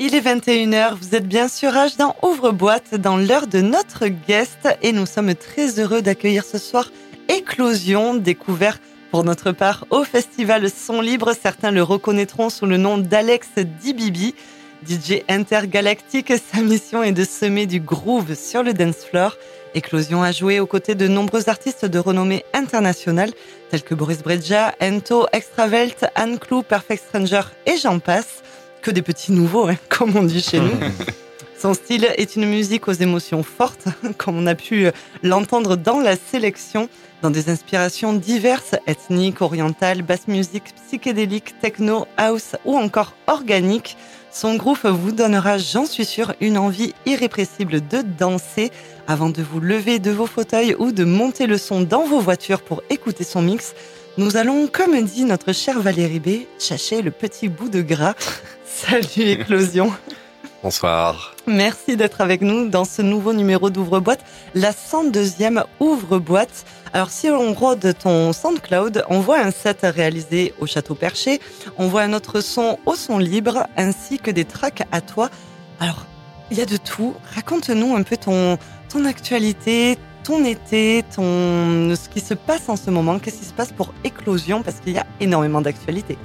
[0.00, 4.68] Il est 21h, vous êtes bien sûr H dans Ouvre-boîte dans l'heure de notre guest
[4.82, 6.90] et nous sommes très heureux d'accueillir ce soir
[7.28, 8.80] Éclosion, découvert
[9.12, 11.32] pour notre part au festival Son Libre.
[11.40, 14.34] Certains le reconnaîtront sous le nom d'Alex Dibibi.
[14.84, 19.36] DJ intergalactique, sa mission est de semer du groove sur le dance floor.
[19.76, 23.30] Éclosion a joué aux côtés de nombreux artistes de renommée internationale
[23.70, 28.43] tels que Boris Breja, Ento, Extravelt, Anne Clou, Perfect Stranger et j'en passe
[28.84, 30.70] que des petits nouveaux, hein, comme on dit chez nous.
[31.58, 33.86] Son style est une musique aux émotions fortes,
[34.18, 34.88] comme on a pu
[35.22, 36.90] l'entendre dans la sélection,
[37.22, 43.96] dans des inspirations diverses, ethniques, orientales, basse musique, psychédélique, techno, house ou encore organique.
[44.30, 48.70] Son groupe vous donnera, j'en suis sûr, une envie irrépressible de danser
[49.06, 52.60] avant de vous lever de vos fauteuils ou de monter le son dans vos voitures
[52.60, 53.74] pour écouter son mix.
[54.16, 56.28] Nous allons, comme dit notre chère Valérie B,
[56.60, 58.14] chercher le petit bout de gras.
[58.64, 59.92] Salut Éclosion.
[60.62, 61.34] Bonsoir.
[61.48, 66.64] Merci d'être avec nous dans ce nouveau numéro d'Ouvre-boîte, la 102e Ouvre-boîte.
[66.92, 71.40] Alors si on rôde ton SoundCloud, on voit un set réalisé au Château Perché,
[71.76, 75.28] on voit un autre son au son libre, ainsi que des tracks à toi.
[75.80, 76.06] Alors,
[76.52, 77.14] il y a de tout.
[77.34, 82.90] Raconte-nous un peu ton, ton actualité, ton été, ton, ce qui se passe en ce
[82.90, 86.18] moment, qu'est-ce qui se passe pour Éclosion, parce qu'il y a énormément d'actualités.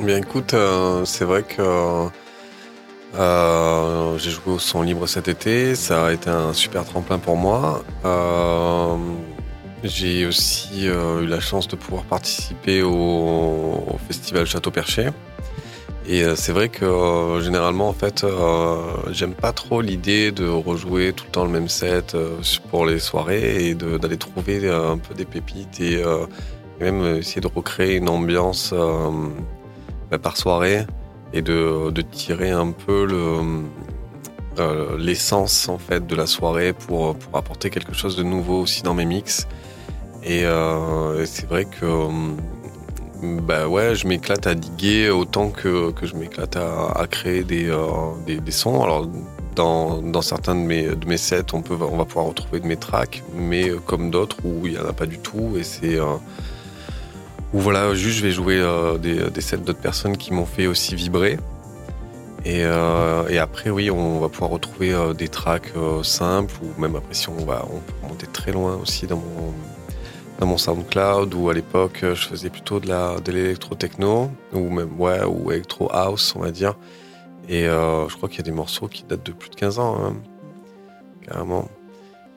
[0.00, 2.06] Bien écoute, euh, c'est vrai que
[3.16, 7.36] euh, j'ai joué au son libre cet été, ça a été un super tremplin pour
[7.36, 7.82] moi.
[8.04, 8.96] Euh,
[9.82, 15.08] j'ai aussi eu la chance de pouvoir participer au, au festival Château Perché.
[16.10, 18.24] Et c'est vrai que généralement, en fait,
[19.10, 22.16] j'aime pas trop l'idée de rejouer tout le temps le même set
[22.70, 26.02] pour les soirées et d'aller trouver un peu des pépites et,
[26.80, 28.72] même essayer de recréer une ambiance
[30.10, 30.86] bah, par soirée
[31.34, 33.66] et de, de, tirer un peu le
[34.58, 38.82] euh, l'essence en fait de la soirée pour, pour apporter quelque chose de nouveau aussi
[38.82, 39.46] dans mes mix.
[40.24, 41.84] Et, euh, c'est vrai que
[43.22, 47.68] bah ouais, je m'éclate à diguer autant que, que je m'éclate à, à, créer des,
[47.68, 47.86] euh,
[48.26, 48.82] des, des, sons.
[48.82, 49.08] Alors
[49.54, 52.66] dans, dans, certains de mes, de mes sets, on, peut, on va pouvoir retrouver de
[52.66, 55.56] mes tracks, mais comme d'autres où il n'y en a pas du tout.
[55.58, 60.32] Et c'est où voilà, juste je vais jouer euh, des, des, sets d'autres personnes qui
[60.32, 61.38] m'ont fait aussi vibrer.
[62.44, 66.80] Et, euh, et, après, oui, on va pouvoir retrouver euh, des tracks euh, simples ou
[66.80, 69.52] même après, si on va on peut monter très loin aussi dans mon,
[70.38, 75.00] dans mon SoundCloud où à l'époque je faisais plutôt de la de l'électro-techno ou même
[75.00, 76.74] ouais ou électro-house, on va dire.
[77.48, 79.98] Et je crois qu'il y a des morceaux qui datent de plus de 15 ans,
[80.04, 80.16] hein,
[81.26, 81.68] carrément.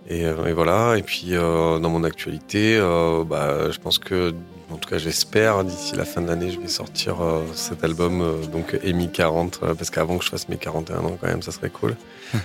[0.09, 0.97] Et, et, voilà.
[0.97, 2.79] Et puis dans mon actualité,
[3.27, 4.33] bah, je pense que
[4.71, 8.21] en tout cas, j'espère d'ici la fin de l'année, je vais sortir euh, cet album,
[8.21, 11.41] euh, donc EMI 40, euh, parce qu'avant que je fasse mes 41 ans, quand même,
[11.41, 11.97] ça serait cool.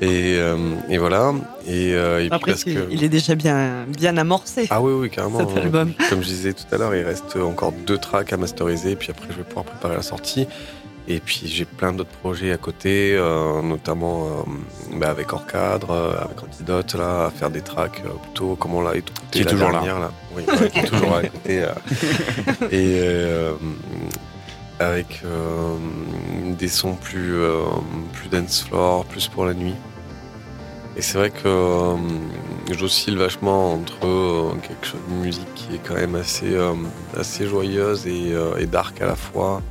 [0.00, 0.38] et,
[0.88, 1.32] et, voilà.
[1.66, 2.86] Et, et Après, puis que...
[2.90, 4.66] il est déjà bien, bien amorcé.
[4.70, 5.46] Ah oui, oui, carrément.
[5.48, 5.92] Cet album.
[6.10, 9.26] Comme je disais tout à l'heure, il reste encore deux tracks à masteriser, puis après,
[9.30, 10.46] je vais pouvoir préparer la sortie.
[11.10, 16.12] Et puis j'ai plein d'autres projets à côté, euh, notamment euh, bah avec Orcadre, euh,
[16.22, 19.44] avec Antidote, là, à faire des tracks euh, plutôt comme on l'a écouté qui est
[19.44, 20.00] la toujours dernière, là.
[20.00, 20.12] là.
[20.36, 21.64] Oui, ouais, qui est toujours à côté.
[22.70, 23.00] et
[24.80, 25.22] avec
[26.58, 27.36] des sons plus,
[28.12, 29.74] plus dance floor, plus pour la nuit.
[30.96, 31.96] Et c'est vrai que
[32.70, 36.56] j'oscille vachement entre quelque chose de musique qui est quand même assez,
[37.16, 39.62] assez joyeuse et, et dark à la fois.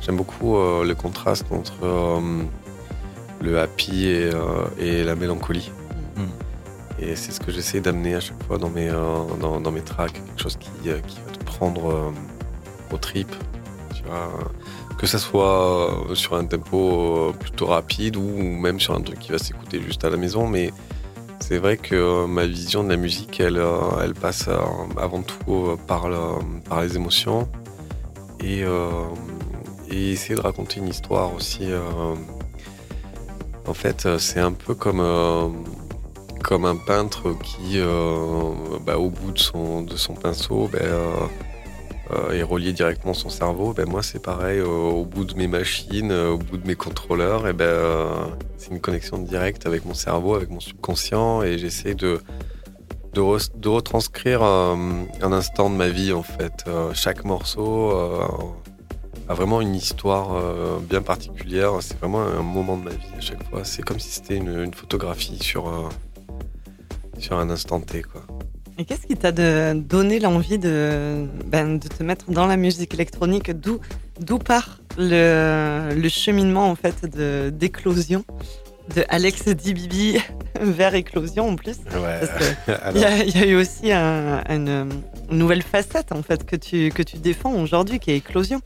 [0.00, 2.42] J'aime beaucoup euh, le contraste entre euh,
[3.42, 5.70] le happy et, euh, et la mélancolie.
[6.16, 7.02] Mm.
[7.02, 10.12] Et c'est ce que j'essaie d'amener à chaque fois dans mes, dans, dans, mes tracks,
[10.12, 12.12] quelque chose qui, qui va te prendre
[12.92, 13.28] au trip.
[14.98, 19.38] Que ça soit sur un tempo plutôt rapide ou même sur un truc qui va
[19.38, 20.46] s'écouter juste à la maison.
[20.46, 20.72] Mais
[21.40, 23.62] c'est vrai que ma vision de la musique, elle,
[24.02, 24.48] elle passe
[24.96, 26.08] avant tout par,
[26.82, 27.48] les émotions.
[28.42, 28.64] Et,
[29.90, 31.70] essayer de raconter une histoire aussi.
[31.70, 32.14] Euh,
[33.66, 35.48] en fait, c'est un peu comme, euh,
[36.42, 38.52] comme un peintre qui, euh,
[38.84, 40.78] bah, au bout de son, de son pinceau, bah,
[42.32, 43.72] est relié directement son cerveau.
[43.72, 47.52] Ben moi, c'est pareil, au bout de mes machines, au bout de mes contrôleurs, et
[47.52, 52.20] ben, c'est une connexion directe avec mon cerveau, avec mon subconscient, et j'essaie de,
[53.14, 56.64] de, re de, retranscrire un, instant de ma vie, en fait.
[56.94, 57.92] chaque morceau
[59.30, 61.74] a vraiment une histoire euh, bien particulière.
[61.82, 63.64] C'est vraiment un moment de ma vie à chaque fois.
[63.64, 65.88] C'est comme si c'était une, une, photographie sur, euh,
[67.16, 68.02] sur un instant T.
[68.02, 68.22] Quoi.
[68.80, 69.30] Et qu'est-ce qui t'a
[69.74, 73.50] donné l'envie de, ben, de te mettre dans la musique électronique?
[73.50, 78.24] D'où part le, le, cheminement en fait d'éclosion?
[78.96, 80.16] De Alex Dibibi
[80.62, 81.76] vers éclosion en plus.
[82.94, 84.88] Il y, a eu aussi une,
[85.30, 88.62] nouvelle facette en fait que tu, que tu défends aujourd'hui qui est éclosion.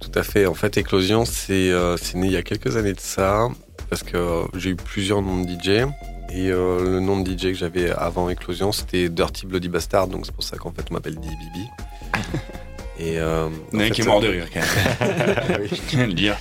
[0.00, 0.46] Tout à fait.
[0.46, 3.48] En fait, éclosion, c'est euh, né il y a quelques années de ça
[3.90, 5.84] parce que j'ai eu plusieurs noms de DJ.
[6.30, 10.26] Et euh, le nom de DJ que j'avais avant Éclosion, c'était Dirty Bloody Bastard, donc
[10.26, 11.66] c'est pour ça qu'en fait on m'appelle DBB.
[13.00, 13.48] Et euh,
[13.92, 15.68] qui est mort de rire quand même.
[15.70, 16.36] Je tiens à le dire.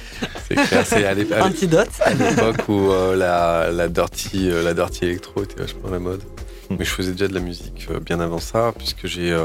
[0.48, 5.62] C'est clair, c'est à l'époque où euh, la, la, dirty, euh, la dirty électro était
[5.62, 6.24] vachement la mode.
[6.72, 9.38] Mais je faisais déjà de la musique euh, bien avant ça, puisque j'ai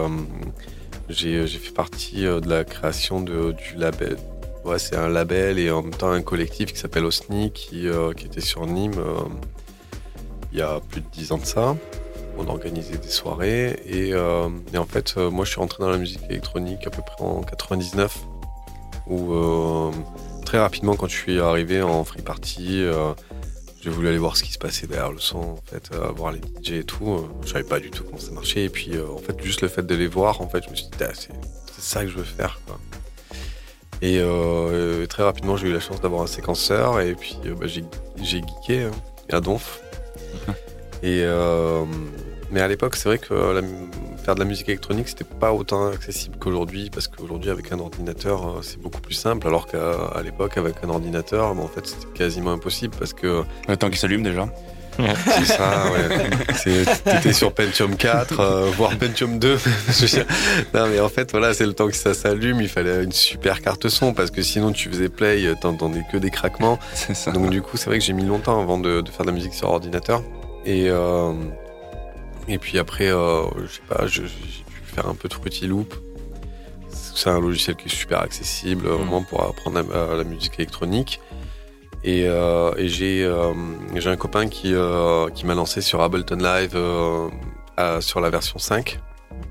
[1.09, 4.17] j'ai fait partie de la création de, du label.
[4.65, 7.87] Ouais, c'est un label et en même temps un collectif qui s'appelle Osni, qui,
[8.17, 8.95] qui était sur Nîmes
[10.53, 11.77] il y a plus de dix ans de ça
[12.39, 15.99] on organisait des soirées et, euh, en fait euh, moi je suis rentré dans la
[15.99, 18.19] musique électronique à peu près en 99
[19.07, 19.91] où euh,
[20.45, 22.85] très rapidement quand je suis arrivé en free party
[23.81, 26.39] j'ai voulu aller voir ce qui se passait derrière le son en fait voir les
[26.39, 29.41] DJ et tout je savais pas du tout comment ça marchait et puis en fait
[29.43, 31.33] juste le fait de les voir en fait je me suis dit ah, c'est
[31.79, 32.79] ça que je veux faire quoi.
[34.05, 34.21] Et
[35.09, 37.85] très rapidement, j'ai eu la chance d'avoir un séquenceur et puis bah, j'ai
[38.21, 38.91] geeké hein,
[39.31, 39.82] à Donf.
[41.03, 41.85] Et, euh,
[42.53, 43.61] mais à l'époque, c'est vrai que
[44.23, 48.47] faire de la musique électronique, c'était pas autant accessible qu'aujourd'hui, parce qu'aujourd'hui, avec un ordinateur,
[48.47, 52.53] euh, c'est beaucoup plus simple, alors qu'à l'époque, avec un ordinateur, en fait, c'était quasiment
[52.53, 53.43] impossible, parce que...
[53.69, 54.49] Le temps qu'il s'allume déjà
[55.39, 56.91] c'est ça, ouais.
[57.05, 59.59] T'étais sur Pentium 4, euh, voire Pentium 2.
[60.75, 62.61] non, mais en fait, voilà, c'est le temps que ça s'allume.
[62.61, 66.31] Il fallait une super carte son parce que sinon, tu faisais play, t'entendais que des
[66.31, 66.79] craquements.
[67.15, 67.33] Ça.
[67.33, 69.37] Donc, du coup, c'est vrai que j'ai mis longtemps avant de, de, faire de la
[69.37, 70.23] musique sur ordinateur.
[70.65, 71.33] Et, euh,
[72.49, 75.95] et puis après, euh, je sais pas, j'ai pu faire un peu de Fruity Loop.
[77.15, 78.93] C'est un logiciel qui est super accessible, mm.
[78.93, 79.83] vraiment pour apprendre
[80.17, 81.21] la, musique électronique.
[82.05, 84.75] Et, euh, et j'ai un copain qui,
[85.35, 86.77] qui m'a lancé sur Ableton Live
[88.01, 88.99] sur la version 5.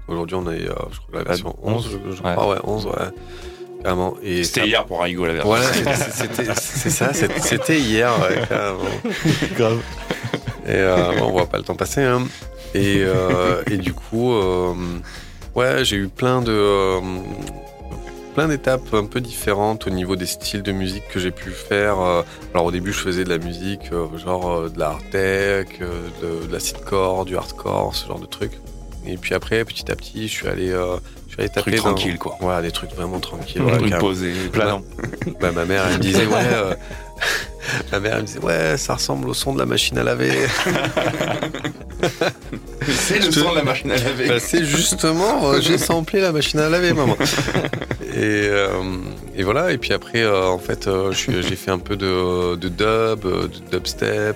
[0.07, 4.43] Aujourd'hui, on est, je crois, la version 11, je, crois, ouais, 11, ouais.
[4.43, 5.49] C'était hier pour Rigo la version.
[5.49, 5.95] Voilà,
[6.53, 8.79] c'est ça, c'était hier, ouais, carrément.
[9.55, 9.81] Grave.
[10.65, 12.03] Et euh, on voit pas le temps passer.
[12.03, 12.27] Hein.
[12.73, 14.73] Et, euh, et, du coup, euh,
[15.55, 16.99] ouais, j'ai eu plein de
[18.33, 21.97] plein d'étapes un peu différentes au niveau des styles de musique que j'ai pu faire.
[22.53, 26.51] Alors au début, je faisais de la musique genre de la hard tech, de, de
[26.51, 28.53] la sitcore, du hardcore, ce genre de trucs.
[29.05, 32.37] Et puis après, petit à petit, je suis allé, je suis allé taper tranquille quoi.
[32.41, 33.63] Ouais, des trucs vraiment tranquilles.
[33.65, 36.77] Des trucs posés, bah, ma mère, elle me disait ouais.
[37.91, 40.31] Ma mère elle me disait ouais ça ressemble au son de la machine à laver.
[42.87, 44.27] c'est le son de la machine à laver.
[44.27, 47.17] Bah, c'est justement euh, j'ai samplé la machine à laver maman.
[48.13, 48.69] Et, euh,
[49.35, 53.21] et voilà et puis après euh, en fait j'ai fait un peu de, de dub,
[53.23, 54.35] de dubstep,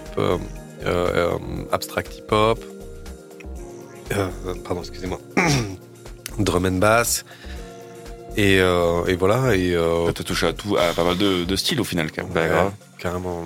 [1.72, 2.64] abstract hip hop.
[4.64, 5.20] pardon excusez-moi.
[6.40, 7.24] Drum and bass.
[8.38, 9.56] Et, euh, et voilà.
[9.56, 12.24] Et euh, t'as touché à tout, à pas mal de, de styles au final, quand
[12.24, 12.34] même.
[12.34, 12.72] Bah,
[13.06, 13.44] carrément.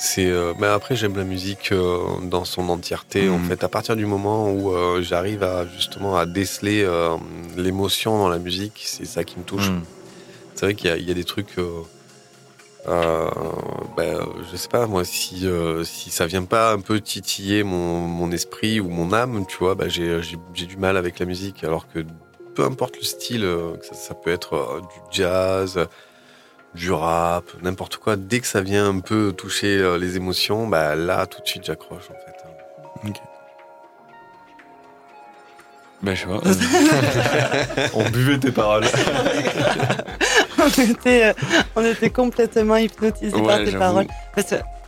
[0.00, 0.26] C'est.
[0.26, 3.28] Euh, mais après, j'aime la musique euh, dans son entièreté.
[3.28, 3.48] En mhm.
[3.48, 6.86] fait, à partir du moment où euh, j'arrive à justement à déceler
[7.56, 9.70] l'émotion dans la musique, c'est ça qui me touche.
[9.70, 9.82] Mhm.
[10.54, 11.54] C'est vrai qu'il y, y, a des trucs.
[11.58, 13.28] Euh,
[13.96, 14.18] ben,
[14.50, 15.46] je sais pas moi si
[15.84, 19.74] si ça vient pas un peu titiller mon, mon esprit ou mon âme tu vois
[19.74, 20.22] ben, j'ai
[20.54, 21.98] du mal avec la musique alors que
[22.58, 25.78] peu importe le style, euh, ça, peut être euh, du jazz,
[26.74, 28.16] du rap, n'importe quoi.
[28.16, 31.64] Dès que ça vient un peu toucher euh, les émotions, bah là, tout de suite,
[31.64, 33.08] j'accroche en fait.
[33.08, 33.16] Ok.
[36.02, 36.40] Ben, je vois.
[37.94, 38.84] on buvait tes paroles.
[40.58, 41.34] on, était,
[41.74, 44.06] on était complètement hypnotisés par tes paroles.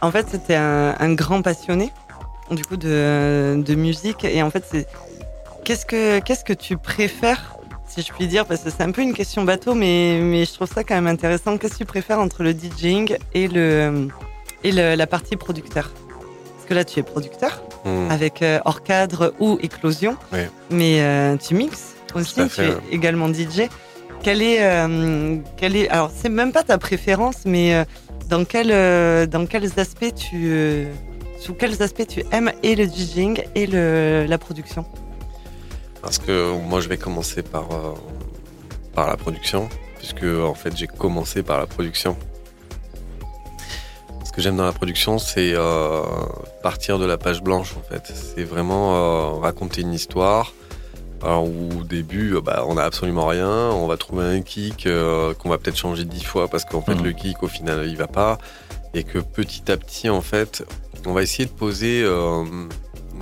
[0.01, 1.93] en fait, c'était un, grand passionné
[2.53, 4.25] du coup de, de musique.
[4.25, 4.87] Et en fait, c'est
[5.65, 7.57] qu'est-ce que qu'est-ce que tu préfères
[7.91, 10.55] si je puis dire, parce que c'est un peu une question bateau, mais, mais je
[10.55, 11.59] trouve ça quand même intéressant.
[11.59, 14.09] Qu'est-ce que tu préfères entre le DJing et, le,
[14.63, 15.91] et la partie producteur?
[16.55, 18.11] Parce que là, tu es producteur hmm.
[18.11, 20.17] avec euh, hors cadre ou éclosion,
[20.71, 23.69] mais euh, tu mixes aussi, tu es également DJ.
[24.23, 27.85] Quel est, euh, quel est, alors c'est même pas ta préférence, mais
[28.29, 28.69] dans, quel,
[29.29, 30.87] dans quels aspects tu,
[31.41, 34.85] sous quels aspects tu aimes et le DJing et le, la production?
[36.03, 37.95] Parce que moi, je vais commencer par, euh,
[38.95, 42.17] par la production, puisque en fait, j'ai commencé par la production.
[44.25, 46.03] Ce que j'aime dans la production, c'est euh,
[46.63, 48.13] partir de la page blanche, en fait.
[48.15, 50.53] C'est vraiment euh, raconter une histoire,
[51.23, 53.51] Alors au début, bah, on a absolument rien.
[53.51, 54.89] On va trouver un kick
[55.39, 57.05] qu'on va peut-être changer dix fois parce qu'en fait, mhm.
[57.05, 58.39] le kick, au final, il va pas.
[58.95, 60.65] Et que petit à petit, en fait,
[61.07, 62.05] on va essayer de poser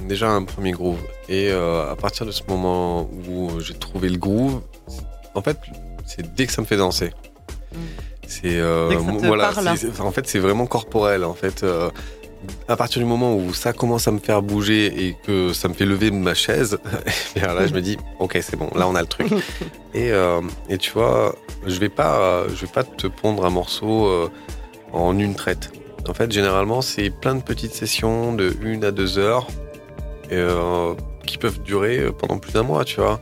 [0.06, 1.00] déjà un premier groove.
[1.28, 4.60] Et à partir de ce moment où j'ai trouvé le groove,
[5.34, 5.58] en fait,
[6.06, 7.12] c'est dès que ça me fait danser.
[7.72, 7.80] Mhm.
[8.28, 8.60] C'est
[9.22, 9.52] voilà,
[10.00, 11.62] en fait c'est vraiment corporel en fait.
[11.62, 11.90] Euh,
[12.68, 15.74] à partir du moment où ça commence à me faire bouger et que ça me
[15.74, 16.78] fait lever ma chaise,
[17.36, 19.32] et là je me dis ok c'est bon, là on a le truc.
[19.94, 21.34] et, euh, et tu vois,
[21.66, 24.30] je vais pas je vais pas te pondre un morceau euh,
[24.92, 25.72] en une traite.
[26.08, 29.46] En fait généralement c'est plein de petites sessions de une à deux heures
[31.26, 33.20] qui peuvent durer pendant plus d'un mois, tu vois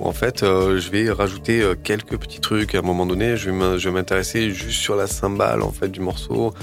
[0.00, 2.74] en fait, euh, je vais rajouter euh, quelques petits trucs.
[2.74, 6.54] À un moment donné, je vais m'intéresser juste sur la cymbale en fait du morceau,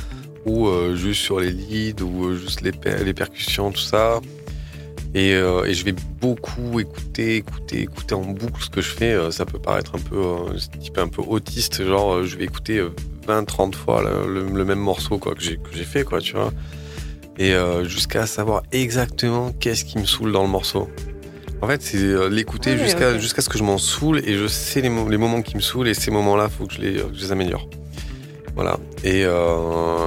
[0.46, 2.72] ou euh, juste sur les leads, ou juste les,
[3.13, 4.19] percussions, tout ça.
[5.13, 9.31] Et, je vais beaucoup écouter, écouter, écouter en boucle ce que je fais.
[9.31, 10.22] ça peut paraître un peu,
[10.98, 12.86] un peu autiste, genre je vais écouter
[13.25, 16.51] 20, 30 fois le, même morceau quoi que j'ai fait, quoi, tu vois.
[17.39, 17.53] Et
[17.84, 20.89] jusqu'à savoir exactement qu'est-ce qui me saoule dans le morceau.
[21.62, 24.79] En fait, c'est euh, l'écouter jusqu'à jusqu'à ce que je m'en saoule et je sais
[24.82, 27.20] les, les, moments qui me saoulent et ces moments-là, il faut que je les, je
[27.20, 27.67] les améliore.
[28.53, 28.77] Voilà.
[29.03, 30.06] Et euh,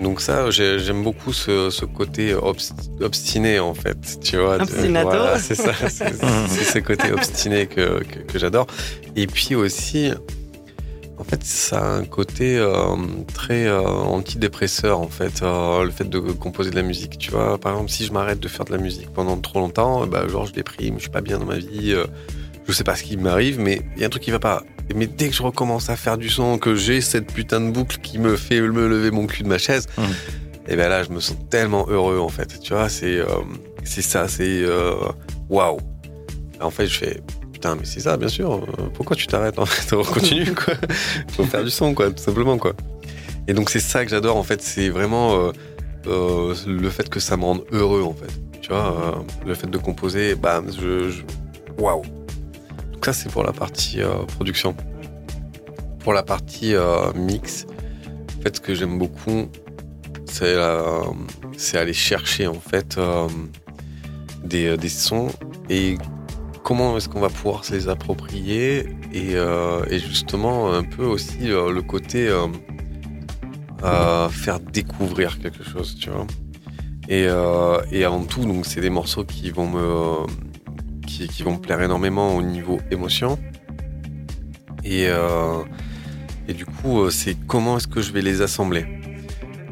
[0.00, 4.58] donc ça, j'aime beaucoup ce, ce côté obstiné en fait, tu vois.
[4.58, 8.66] Voilà, c'est ça, c'est ce côté obstiné que, que, que j'adore.
[9.14, 10.10] Et puis aussi,
[11.18, 12.96] en fait, ça a un côté euh,
[13.32, 17.18] très euh, antidépresseur, en fait, euh, le fait de composer de la musique.
[17.18, 20.06] Tu vois, par exemple, si je m'arrête de faire de la musique pendant trop longtemps,
[20.06, 21.94] bah, genre, je déprime, je suis pas bien dans ma vie,
[22.66, 24.62] je sais pas ce qui m'arrive, mais il y a un truc qui va pas.
[24.94, 27.98] Mais dès que je recommence à faire du son, que j'ai cette putain de boucle
[28.02, 30.02] qui me fait me lever mon cul de ma chaise, mmh.
[30.68, 32.60] et ben là, je me sens tellement heureux, en fait.
[32.60, 33.18] Tu vois, c'est
[33.84, 34.64] c'est ça, c'est
[35.48, 35.78] waouh.
[36.60, 37.20] En fait, je fais
[37.58, 38.54] putain, mais c'est ça, bien sûr.
[38.54, 39.94] Euh, pourquoi tu t'arrêtes en fait?
[39.96, 40.74] On continue, quoi.
[41.32, 42.72] Faut faire du son, quoi, tout simplement, quoi.
[43.48, 44.62] Et donc, c'est ça que j'adore, en fait.
[44.62, 45.52] C'est vraiment euh,
[46.06, 48.30] euh, le fait que ça me rende heureux, en fait.
[48.62, 51.22] Tu vois, le fait de composer, bam, je.
[51.78, 52.02] Waouh!
[52.92, 53.98] Donc, ça, c'est pour la partie
[54.28, 54.76] production.
[55.98, 56.74] Pour la partie
[57.16, 57.66] mix,
[58.38, 59.48] en fait, ce que j'aime beaucoup,
[60.26, 63.00] c'est aller chercher, en fait,
[64.44, 65.30] des, des sons
[65.68, 65.96] et
[66.68, 71.72] comment est-ce qu'on va pouvoir se les approprier et, euh, justement un peu aussi euh,
[71.72, 72.28] le côté
[73.82, 76.26] euh, faire découvrir quelque chose, tu vois.
[77.08, 77.26] Et,
[78.04, 80.26] avant tout, donc c'est des morceaux qui vont me
[81.06, 81.26] qui,
[81.62, 83.38] plaire énormément au niveau émotion.
[84.84, 85.06] Et,
[86.48, 88.97] et du coup, c'est comment est-ce que je vais les assembler?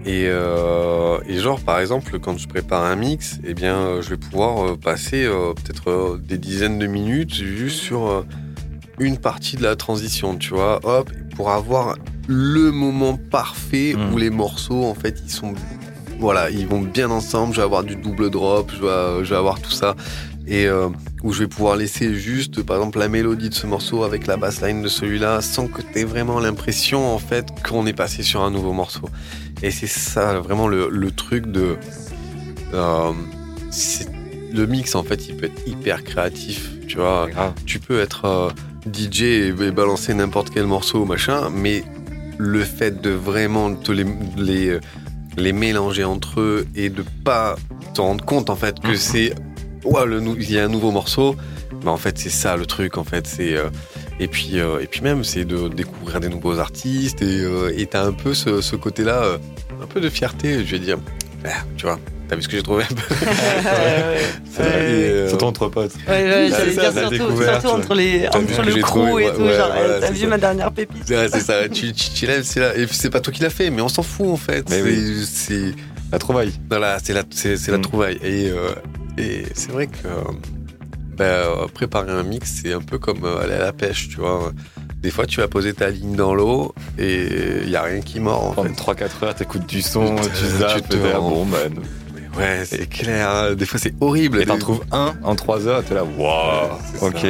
[0.06, 4.64] Euh, et, genre, par exemple, quand je prépare un mix, eh bien, je vais pouvoir
[4.64, 8.24] euh, passer euh, peut-être des dizaines de minutes juste sur
[8.98, 11.96] une partie de la transition, tu vois, hop, pour avoir
[12.28, 14.18] le moment parfait où hmm.
[14.18, 15.54] les morceaux, en fait, ils sont,
[16.18, 17.52] voilà, ils vont bien ensemble.
[17.52, 19.96] Je vais avoir du double drop, je vais, je vais avoir tout ça
[20.48, 20.68] et
[21.24, 24.36] où je vais pouvoir laisser juste, par exemple, la mélodie de ce morceau avec la
[24.36, 28.42] bassline de celui-là, sans que tu aies vraiment l'impression, en fait, qu'on est passé sur
[28.42, 29.08] un nouveau morceau.
[29.62, 31.76] Et c'est ça vraiment le, truc de...
[32.74, 33.12] Euh,
[34.52, 36.70] le mix, en fait, il peut être hyper créatif.
[36.88, 37.28] Tu vois,
[37.64, 38.50] tu peux être euh,
[38.92, 41.84] DJ et, balancer n'importe quel morceau, machin, mais
[42.38, 44.04] le fait de vraiment te les,
[44.36, 44.78] les,
[45.36, 47.56] les mélanger entre eux et de pas
[47.94, 48.96] te rendre compte, en fait, que mhm.
[48.96, 49.34] c'est...
[49.84, 50.02] Ouais,
[50.38, 51.36] il y a un nouveau morceau.
[51.82, 53.26] Mais en fait, c'est ça le truc, en fait.
[53.26, 53.56] C'est...
[53.56, 53.70] Euh,
[54.18, 57.20] et puis, euh, et puis même, c'est de découvrir des nouveaux artistes.
[57.22, 59.38] Et euh, t'as un peu ce, ce côté-là, euh,
[59.82, 60.98] un peu de fierté, je vais dire.
[61.44, 62.82] Ah, tu vois, T'as vu ce que j'ai trouvé
[65.28, 65.92] Surtout entre potes.
[66.08, 69.46] Ouais, ouais, j'allais dire surtout, surtout entre, les, entre le crew et tout.
[69.46, 72.76] genre, t'as vu ma dernière pépite C'est ça, tu, tu, lèves, c'est là.
[72.76, 74.68] Et c'est pas toi qui l'as fait, mais on s'en fout en fait.
[74.68, 75.72] C'est
[76.10, 76.52] la trouvaille.
[76.68, 77.82] Voilà, c'est la, c'est, la mm.
[77.82, 78.18] trouvaille.
[78.24, 78.50] Et,
[79.18, 80.08] et c'est vrai que
[81.16, 84.16] ben, euh, préparer un mix, c'est un peu comme euh, aller à la pêche, tu
[84.16, 84.52] vois.
[85.02, 88.20] Des fois, tu vas poser ta ligne dans l'eau et il n'y a rien qui
[88.20, 88.50] mord.
[88.50, 91.74] En Pendant 3-4 heures, t'écoutes du son, tu, tu zappes, tu te ah bon, man.
[92.36, 93.56] Ouais, c'est clair.
[93.56, 94.42] Des fois, c'est horrible.
[94.42, 96.70] Et t'en trouves un en 3 heures, t'es là, waouh,
[97.00, 97.26] ok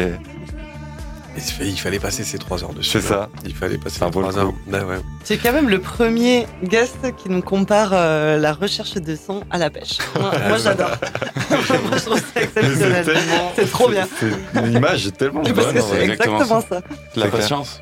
[1.61, 2.90] il fallait passer ces trois heures dessus.
[2.90, 3.28] C'est ça.
[3.45, 4.52] Il fallait passer ces trois heures.
[4.66, 4.85] Ben
[5.25, 9.59] C'est quand même le premier guest qui nous compare euh, la recherche de son à
[9.59, 9.99] la pêche.
[10.19, 10.90] Moi, j'adore.
[11.50, 13.07] moi, je trouve ça exceptionnel.
[13.55, 14.09] C'est trop bien.
[14.55, 15.75] Une image tellement bonne.
[15.90, 16.81] C'est exactement ça.
[17.14, 17.81] La patience.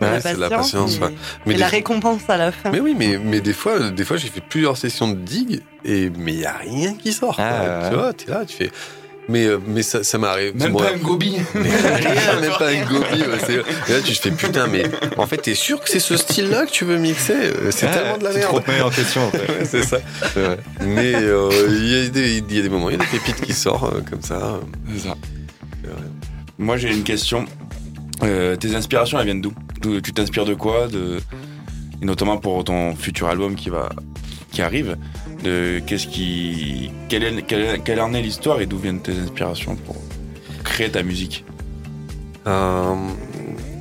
[0.00, 0.98] Ouais, c'est la patience.
[1.46, 2.70] Mais, la récompense à la fin.
[2.70, 6.10] Mais oui, mais, mais des fois, des fois j'ai fait plusieurs sessions de digue, et,
[6.10, 7.38] mais il n'y a rien qui sort.
[7.38, 8.70] Ah, tu vois, tu es là, tu fais.
[9.28, 10.56] Mais, euh, mais ça, ça m'arrive.
[10.56, 11.36] Même pas un gobi.
[11.54, 13.22] Même pas un gobi.
[13.88, 14.84] et là, tu te fais putain, mais
[15.16, 17.34] en fait, t'es sûr que c'est ce style-là que tu veux mixer?
[17.70, 18.62] C'est tellement de la merde.
[18.66, 19.64] C'est trop en question, en fait.
[19.64, 19.98] c'est ça.
[20.80, 24.08] Mais euh, il y, y, a des moments, il y a des pépites qui sortent
[24.08, 24.60] comme ça.
[24.92, 25.16] C'est ça.
[26.58, 27.46] Moi, j'ai une question.
[28.20, 30.86] tes inspirations, elles viennent d'où Tu t'inspires de quoi?
[30.86, 31.18] De...
[32.00, 33.88] Et notamment pour ton futur album qui va
[34.52, 34.96] qui arrive
[35.46, 37.42] de qu'est-ce qui quelle, est,
[37.84, 39.96] quelle, en est l'histoire et d'où viennent tes inspirations pour
[40.64, 41.44] créer ta musique?
[42.46, 42.94] Euh,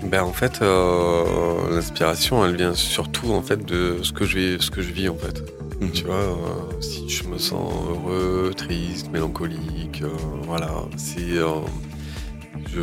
[0.03, 4.63] ben en fait euh, l'inspiration elle vient surtout en fait de ce que je vis
[4.63, 5.43] ce que je vis en fait.
[5.81, 5.91] Mhm.
[5.91, 6.35] tu vois euh,
[6.79, 10.03] si je me sens heureux triste mélancolique
[10.43, 11.35] voilà c'est
[12.71, 12.81] je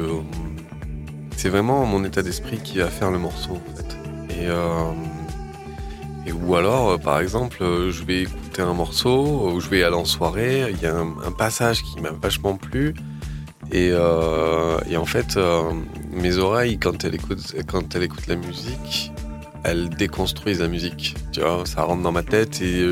[1.36, 3.90] c'est vraiment mon état d'esprit qui va faire le morceau en fait.
[4.36, 4.46] Et
[6.24, 10.04] et ou alors, par exemple, je vais écouter un morceau, ou je vais aller en
[10.04, 12.94] soirée, il y a un, passage qui m'a vachement plu.
[13.70, 15.38] Et, euh, et en fait,
[16.10, 19.10] mes oreilles, quand elles, écoutent, quand elles écoutent la musique,
[19.64, 21.14] elles déconstruisent la musique.
[21.32, 22.84] Tu vois, ça rentre dans ma tête et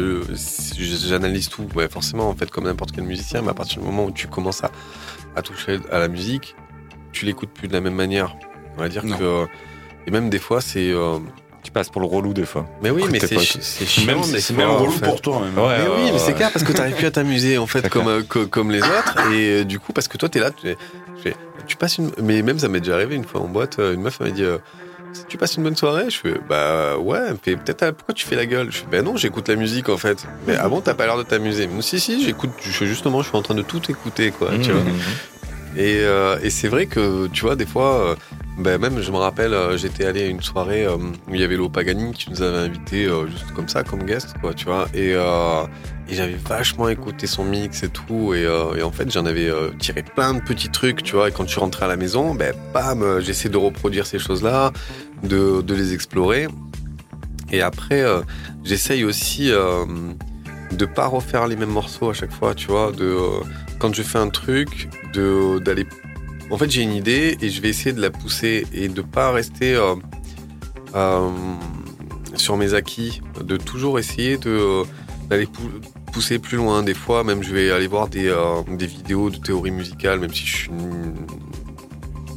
[0.79, 1.67] j'analyse tout.
[1.75, 4.29] Ouais, forcément, en fait, comme n'importe quel musicien, mais à partir du moment où tu
[4.29, 4.71] commences à,
[5.37, 6.57] à toucher à la musique,
[7.13, 8.35] tu l'écoutes plus de la même manière.
[8.79, 9.47] On va dire que.
[10.07, 10.95] Et même des fois, c'est
[11.71, 12.67] tu passes pour le relou des fois.
[12.83, 14.23] Mais oui, mais c'est chiant.
[14.25, 15.41] C'est même relou pour toi.
[15.41, 15.53] Même.
[15.55, 18.23] mais oui, mais c'est clair parce que t'arrives plus à t'amuser en fait comme, euh,
[18.23, 20.75] comme les autres et euh, du coup parce que toi t'es là, tu,
[21.69, 22.11] tu, passes une.
[22.21, 24.43] Mais même ça m'est déjà arrivé une fois en boîte, euh, une meuf m'a dit.
[25.29, 28.73] tu passes une bonne soirée Je fais bah ouais, peut-être pourquoi tu fais la gueule?
[28.73, 30.27] Je fais bah non, j'écoute la musique en fait.
[30.49, 33.43] Mais ah bon, t'as pas l'air de t'amuser Si si, j'écoute, justement, je suis en
[33.43, 34.83] train de tout écouter quoi, tu mmh, vois.
[34.83, 35.79] Mmh, mmh.
[35.79, 38.17] Et, et c'est vrai que tu vois des fois
[38.61, 41.45] ben même, je me rappelle, euh, j'étais allé à une soirée euh, où il y
[41.45, 44.67] avait Lo Pagani qui nous avait invités euh, juste comme ça, comme guest, quoi, tu
[44.67, 44.87] vois.
[44.95, 45.15] Et,
[46.11, 48.35] j'avais vachement écouté son mix et tout.
[48.35, 48.47] Et,
[48.83, 49.49] en fait, j'en avais
[49.79, 51.29] tiré plein de petits trucs, tu vois.
[51.29, 54.73] Et quand suis rentré à la maison, ben, bam, j'essaie de reproduire ces choses-là,
[55.23, 56.49] de, de, les explorer.
[57.53, 58.05] Et après,
[58.65, 59.53] j'essaye aussi
[60.73, 62.91] de pas refaire les mêmes morceaux à chaque fois, tu vois.
[62.91, 63.17] De,
[63.79, 65.87] quand je fais un truc, d'aller
[66.51, 69.31] en fait, j'ai une idée et je vais essayer de la pousser et de pas
[69.31, 69.95] rester euh,
[70.95, 71.31] euh,
[72.35, 74.85] sur mes acquis, de toujours essayer euh,
[75.29, 75.49] d'aller
[76.13, 76.83] pousser plus loin.
[76.83, 78.33] Des fois, même, je vais aller voir des,
[78.81, 80.71] vidéos de théorie musicale, même si je suis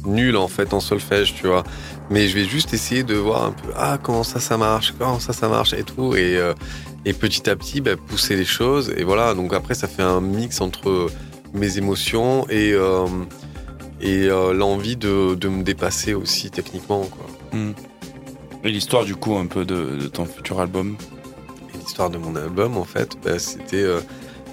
[0.04, 1.64] nul en fait en solfège, tu vois.
[2.10, 5.18] Mais je vais juste essayer de voir un peu ah comment ça ça marche, comment
[5.18, 6.38] ça ça marche et tout et
[7.06, 9.32] et petit à petit bah, pousser les choses et voilà.
[9.32, 11.08] Donc après, ça fait un mix entre
[11.54, 12.74] mes émotions et
[14.00, 17.04] et euh, l'envie de, de, me dépasser aussi techniquement.
[17.04, 17.26] Quoi.
[17.52, 17.72] Hmm.
[18.64, 20.96] Et l'histoire du coup un peu de, ton futur album?
[21.74, 24.00] L'histoire de mon album en fait, bah, c'était euh,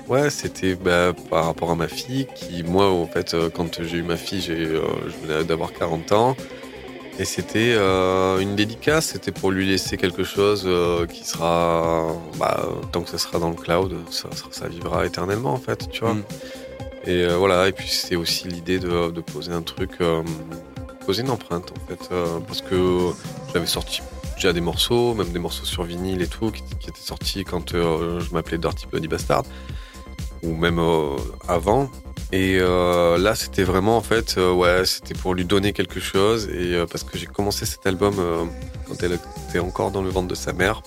[0.09, 3.97] ouais, c'était bah, par rapport à ma fille qui moi en fait euh, quand j'ai
[3.97, 6.35] eu ma fille, j'ai, je venais d'avoir 40 ans.
[7.19, 10.67] Et c'était une dédicace, c'était pour lui laisser quelque chose
[11.11, 15.59] qui sera, bah, tant que ça sera dans le cloud, ça, ça, vivra éternellement en
[15.59, 16.13] fait, tu vois.
[16.13, 16.23] Hmm.
[17.05, 20.21] Et euh, voilà, et puis c'est aussi l'idée de, de, poser un truc, euh,
[21.05, 23.09] poser une empreinte en fait, euh, parce que
[23.51, 24.01] j'avais sorti
[24.35, 28.33] déjà des morceaux, même des morceaux sur vinyle et tout, qui, étaient sortis quand je
[28.33, 29.43] m'appelais Dirty Bloody Bastard,
[30.43, 30.79] ou même
[31.47, 31.89] avant.
[32.31, 37.03] Et là, c'était vraiment en fait, ouais, c'était pour lui donner quelque chose, et parce
[37.03, 38.15] que j'ai commencé cet album
[38.87, 40.81] quand elle était encore dans le ventre de sa mère,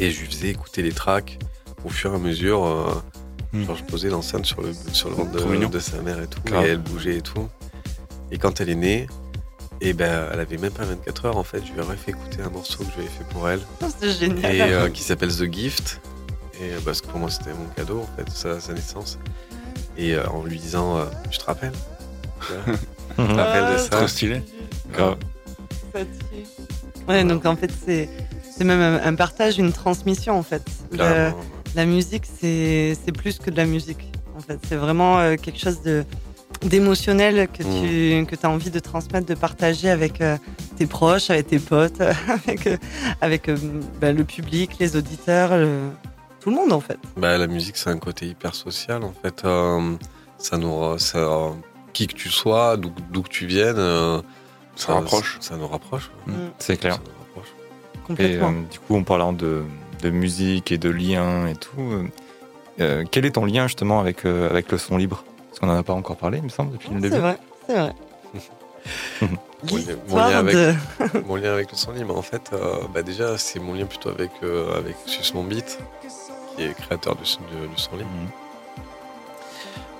[0.00, 1.38] et je lui faisais écouter les tracks
[1.84, 3.02] au fur et à mesure
[3.54, 3.66] Hmm.
[3.72, 5.30] je posais l'enceinte sur le, sur le ventre
[5.70, 7.48] de, sa mère et tout, et elle bougeait et tout.
[8.32, 9.06] Et quand elle est née,
[9.80, 11.64] et eh ben, elle avait même pas 24 heures en fait.
[11.64, 13.60] Je lui ai refait écouter un morceau que j'avais fait pour elle.
[13.82, 14.54] Oh, c'était génial.
[14.54, 16.00] Et euh, qui s'appelle The Gift.
[16.60, 19.18] Et euh, parce que pour moi, c'était mon cadeau en fait, sa, sa naissance.
[19.96, 21.72] Et euh, en lui disant, je te rappelle.
[22.40, 23.88] Je te rappelle de ça.
[23.90, 24.42] Trop stylé.
[24.92, 25.16] Grave.
[27.06, 28.08] Ouais, donc en fait, c'est,
[28.56, 30.62] c'est même un, partage, une transmission en fait
[31.74, 34.12] la musique, c'est plus que de la musique.
[34.36, 36.04] En fait, c'est vraiment euh, quelque chose de
[36.62, 38.26] d'émotionnel que mm.
[38.26, 40.38] tu que as envie de transmettre, de partager avec euh,
[40.76, 42.00] tes proches, avec tes potes,
[42.46, 42.76] avec, euh,
[43.20, 43.50] avec
[44.00, 45.50] bah, le public, les auditeurs,
[46.40, 46.98] tout le monde en fait.
[47.16, 49.42] Bah, la musique, c'est un côté hyper social en fait.
[50.38, 51.50] ça nous, ça,
[51.92, 54.22] qui que tu sois, d'où que tu viennes,
[54.76, 55.38] ça, rapproche.
[55.40, 56.10] Ça nous rapproche.
[56.26, 56.32] Mm.
[56.58, 56.98] C'est clair.
[58.06, 58.52] Complètement.
[58.52, 59.62] Et du coup, en parlant de
[60.04, 61.80] de musique et de liens et tout.
[61.80, 62.04] Euh,
[62.80, 65.24] euh, quel est ton lien justement avec, euh, avec le son libre?
[65.48, 67.14] Parce qu'on n'en a pas encore parlé, il me semble, depuis le début.
[67.14, 67.94] C'est vrai, c'est vrai.
[70.08, 70.56] mon, lien avec,
[71.26, 72.50] mon, lien avec, le son libre, en fait,
[72.92, 74.30] bah déjà, c'est mon lien plutôt avec,
[74.76, 74.96] avec
[75.34, 75.78] Mon Beat,
[76.56, 78.10] qui est créateur du, son libre.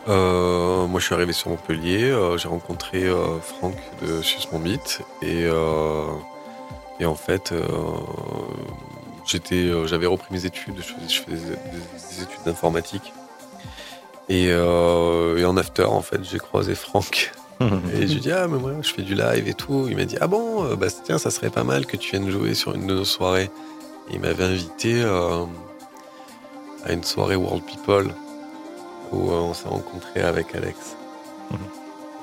[0.09, 2.11] Euh, moi, je suis arrivé sur Montpellier.
[2.11, 5.01] euh, j'ai rencontré euh, Franck de Sus Mon Beat.
[5.23, 6.05] Et, euh,
[7.01, 7.63] et en fait, euh,
[9.27, 10.77] j'étais, euh, j'avais repris mes études.
[10.77, 13.13] Je faisais, je faisais des, des études d'informatique.
[14.29, 17.33] Et, euh, et en after, en fait, j'ai croisé Franck.
[17.61, 19.87] Et je lui ai dit, ah, mais moi, je fais du live et tout.
[19.89, 22.55] Il m'a dit, ah bon, euh, tiens, ça serait pas mal que tu viennes jouer
[22.55, 23.51] sur une de nos soirées.
[24.11, 28.13] Et il m'avait invité à une soirée World People
[29.13, 30.97] où on s'est rencontré avec Alex.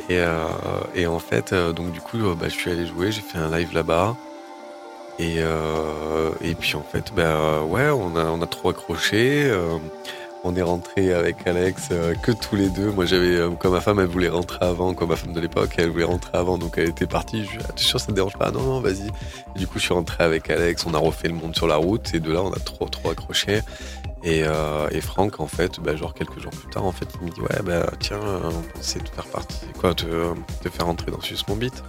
[0.10, 0.48] Et, euh,
[0.96, 3.72] et en fait, donc du coup, bah, je suis allé jouer, j'ai fait un live
[3.74, 4.18] là-bas.
[5.22, 9.44] Et, euh, et puis en fait, bah, euh, ouais, on a, on a trop accroché.
[9.46, 9.78] euh,
[10.44, 11.90] on est rentré avec Alex
[12.24, 12.90] que tous les deux.
[12.90, 15.92] Moi, j'avais, comme ma femme, elle voulait rentrer avant, comme ma femme de l'époque, elle
[15.92, 17.46] voulait rentrer avant, donc elle était partie.
[17.46, 18.50] Je dit, ah, sûr, ça te dérange pas?
[18.50, 19.12] Non, non, vas-y.
[19.56, 22.12] Du coup, je suis rentré avec Alex, on a refait le monde sur la route,
[22.16, 23.62] et de là, on a trop, trop accroché.
[24.24, 24.44] Et,
[25.02, 27.62] Franck, en fait, bah, genre quelques jours plus tard, en fait, il me dit, ouais,
[27.64, 30.10] bah tiens, on pensait te faire partie, quoi, te
[30.72, 31.84] faire rentrer dans Sus Mon Beat.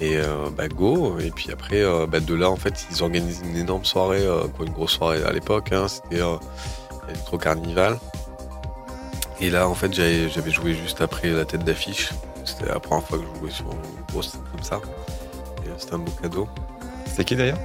[0.00, 1.18] Et euh, bah go.
[1.18, 4.46] Et puis après, euh, bah, de là, en fait, ils organisent une énorme soirée, euh,
[4.48, 5.72] quoi, une grosse soirée à l'époque.
[5.72, 6.36] Hein, C'était euh,
[7.08, 7.98] Electro Carnival.
[9.40, 12.10] Et là, en fait, j'avais joué juste après la tête d'affiche.
[12.44, 14.80] C'était la première fois que je jouais sur une grosse scène comme ça.
[15.64, 16.48] Et euh, c'était un beau cadeau.
[17.06, 17.58] C'est qui d'ailleurs?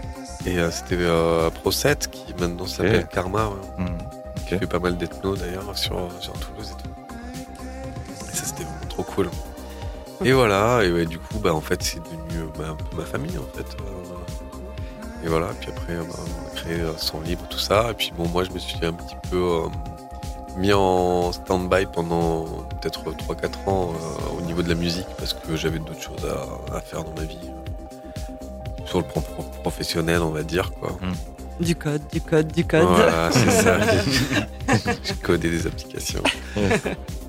[0.46, 3.48] Et euh, c'était euh, Pro 7 qui maintenant s'appelle Karma.
[3.50, 3.84] ouais.
[3.84, 3.98] Hmm.
[4.48, 6.90] Qui fait pas mal d'ethno d'ailleurs sur, sur Toulouse et tout.
[8.32, 9.30] Et ça c'était vraiment trop cool.
[10.24, 12.98] Et voilà, et ouais, du coup, bah, en fait, c'est devenu euh, bah, un peu
[12.98, 13.66] ma famille en fait.
[13.82, 17.88] Euh, et voilà, puis après, euh, bah, on a créé Son Libre, tout ça.
[17.92, 19.68] Et puis bon, moi, je me suis un petit peu euh,
[20.58, 22.46] mis en stand-by pendant
[22.82, 26.26] peut-être 3-4 ans euh, au niveau de la musique parce que j'avais d'autres choses
[26.72, 27.38] à, à faire dans ma vie.
[28.86, 30.98] Sur le plan pro- professionnel, on va dire, quoi.
[31.60, 32.84] Du code, du code, du code.
[32.88, 33.78] Voilà, c'est ça.
[35.04, 36.24] J'ai codé des applications.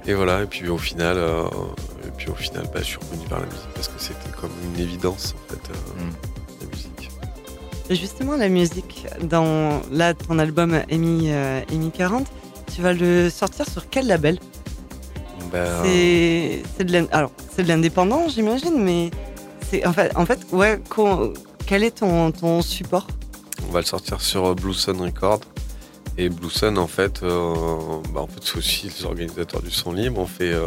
[0.06, 1.44] Et voilà, et puis au final, euh,
[2.16, 4.80] puis au final, bah, je suis revenu vers la musique parce que c'était comme une
[4.80, 6.12] évidence en fait, euh, Mm.
[6.60, 7.10] la musique.
[7.90, 12.26] Et Justement, la musique, dans là, ton album Amy, euh, Amy 40,
[12.74, 14.38] tu vas le sortir sur quel label?
[15.52, 19.10] Bah, C'est c'est de l'in- alors, c'est de l'indépendant, j'imagine, mais
[19.68, 20.80] c'est en fait, en fait, ouais,
[21.66, 23.06] quel est ton, ton support?
[23.68, 25.40] On va le sortir sur euh, Blue Sun Record.
[26.18, 27.54] Et Blue Sun, en fait, euh,
[28.12, 30.18] bah, en fait c'est aussi les organisateurs du son libre.
[30.20, 30.66] On fait, euh,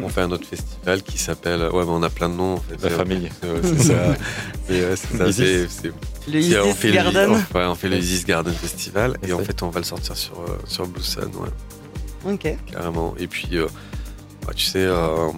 [0.00, 1.60] on fait un autre festival qui s'appelle.
[1.62, 2.80] Ouais, mais on a plein de noms en fait.
[2.82, 3.28] La famille.
[3.42, 3.94] C'est ouais, c'est ça.
[4.70, 5.36] Et ouais, c'est ça, Isis.
[5.44, 5.92] c'est- c'est-
[6.32, 9.16] Le Si, on Isis fait le- Garden on- ouais, on fait le Isis Garden Festival
[9.26, 12.56] et en fait on va le sortir sur, euh, sur Blue Sun, ouais, Ok.
[12.70, 13.14] carrément.
[13.18, 13.66] Et puis, euh,
[14.46, 15.30] bah, tu sais, euh,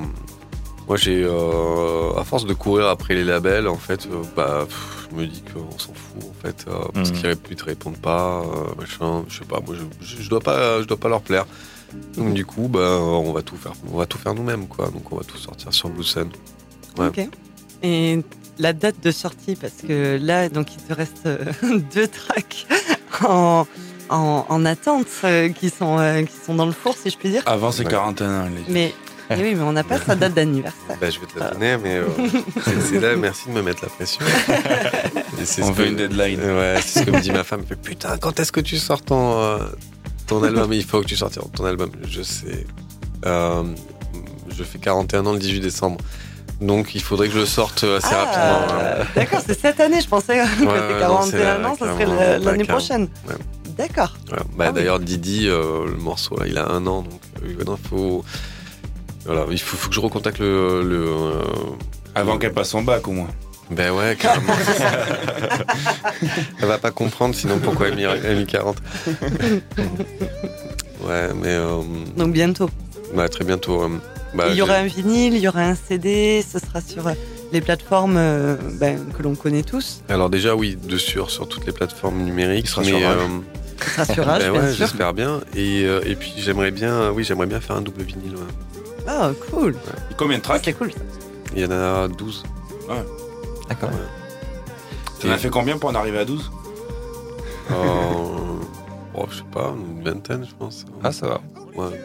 [0.86, 5.01] moi j'ai, euh, à force de courir après les labels, en fait, euh, bah, pff,
[5.12, 7.16] je me dis qu'on s'en fout, en fait, euh, parce Mhm.
[7.20, 10.40] qu'ils ils te répondent pas, euh, machin, je sais pas, moi je, je, je dois
[10.40, 11.46] pas, je dois pas leur plaire.
[12.16, 14.86] Donc du coup, bah, on va tout faire, on va tout faire nous-mêmes, quoi.
[14.86, 16.30] Donc on va tout sortir sur Blue Sun.
[16.98, 17.06] Ouais.
[17.08, 17.28] Ok.
[17.82, 18.22] Et
[18.58, 21.44] la date de sortie, parce que là, donc il te reste euh,
[21.94, 22.66] deux tracks
[23.24, 23.66] en,
[24.08, 27.28] en, en attente euh, qui, sont, euh, qui sont dans le four, si je puis
[27.30, 27.42] dire.
[27.46, 27.90] Avant ses Ouais.
[27.90, 28.54] 41 les...
[28.68, 28.94] Mais
[29.38, 30.96] eh oui, mais on n'a pas sa date d'anniversaire.
[31.00, 32.06] Bah, je vais te la donner, mais euh,
[32.88, 34.24] c'est- là, merci de me mettre la pression.
[35.40, 36.40] Et c'est On veut que- une deadline.
[36.40, 37.62] Ouais, c'est ce que me dit ma femme.
[37.64, 39.58] Putain, quand est-ce que tu sors ton, euh,
[40.26, 40.72] ton album?
[40.72, 41.90] Il faut que tu sortes ton album.
[42.08, 42.66] Je sais.
[43.26, 43.62] Euh,
[44.56, 45.98] je fais 41 ans le 18 décembre.
[46.60, 48.66] Donc il faudrait que je le sorte assez rapidement.
[48.70, 51.92] Ah, D'accord, c'est cette année, je pensais que ouais, t'es non, 41 c'est- ans, ça
[51.92, 53.08] serait l'année prochaine.
[53.28, 53.34] Ouais.
[53.76, 54.14] D'accord.
[54.30, 54.36] Ouais.
[54.56, 54.74] Bah, Ah oui.
[54.74, 57.02] D'ailleurs, Didi, euh, le morceau, là, il a un an.
[57.02, 58.24] Donc euh, maintenant, faut.
[59.24, 60.82] Voilà, il faut, faut que je recontacte le.
[60.82, 61.42] le euh,
[62.14, 63.28] Avant qu'elle passe son bac au moins.
[63.70, 64.52] Ben ouais, carrément.
[66.60, 68.76] Elle va pas comprendre, sinon pourquoi elle a mis 40
[71.04, 71.80] Ouais, mais euh,
[72.16, 72.70] Donc bientôt.
[73.14, 73.82] bah, très bientôt.
[73.82, 73.88] euh,
[74.34, 77.12] bah, il y aura un vinyle, il y aura un CD, ce sera sur euh,
[77.52, 80.02] les plateformes euh, ben, que l'on connaît tous.
[80.08, 82.66] Alors déjà, oui, de sûr, sur toutes les plateformes numériques.
[82.66, 83.16] Il sera mais, sur euh,
[83.84, 84.86] Ce sera sur Rage, ben bien ouais, sûr.
[84.86, 85.40] j'espère bien.
[85.56, 88.36] Et, euh, et puis j'aimerais bien, oui, j'aimerais bien faire un double vinyle.
[88.36, 88.42] ouais.
[89.06, 89.74] Ah, cool.
[90.10, 90.92] Et combien de Ah, tracks c'est cool.
[90.92, 90.98] ça.
[91.54, 92.42] Il y en a 12.
[93.68, 93.90] D'accord.
[95.20, 96.50] T'en as fait combien pour en arriver à 12
[97.70, 97.74] Euh,
[99.14, 100.84] oh, je sais pas, une vingtaine, je pense.
[101.02, 101.40] Ah, ça va.
[101.74, 102.00] Ouais.